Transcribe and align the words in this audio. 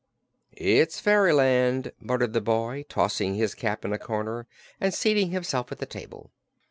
"It's 0.57 0.99
fairyland," 0.99 1.91
muttered 1.99 2.33
the 2.33 2.41
boy, 2.41 2.85
tossing 2.89 3.35
his 3.35 3.53
cap 3.53 3.85
in 3.85 3.93
a 3.93 3.99
corner 3.99 4.47
and 4.79 4.95
seating 4.95 5.29
himself 5.29 5.71
at 5.71 5.77
the 5.77 5.85
table. 5.85 6.31